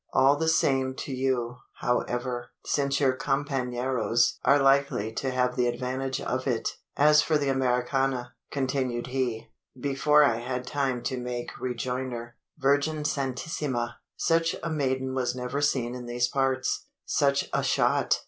All 0.13 0.35
the 0.35 0.47
same 0.47 0.95
to 0.95 1.13
you, 1.13 1.57
however: 1.75 2.49
since 2.65 2.99
your 2.99 3.13
companeros 3.15 4.39
are 4.43 4.57
likely 4.57 5.11
to 5.13 5.29
have 5.29 5.55
the 5.55 5.67
advantage 5.67 6.19
of 6.19 6.47
it. 6.47 6.69
As 6.97 7.21
for 7.21 7.37
the 7.37 7.49
Americana," 7.49 8.33
continued 8.49 9.05
he, 9.05 9.51
before 9.79 10.23
I 10.23 10.37
had 10.37 10.65
time 10.65 11.03
to 11.03 11.17
make 11.19 11.51
rejoinder, 11.59 12.35
"Virgen 12.57 13.05
santissima! 13.05 13.99
such 14.17 14.55
a 14.63 14.71
maiden 14.71 15.13
was 15.13 15.35
never 15.35 15.61
seen 15.61 15.93
in 15.93 16.07
these 16.07 16.27
parts. 16.27 16.87
Such 17.05 17.47
a 17.53 17.61
shot! 17.61 18.19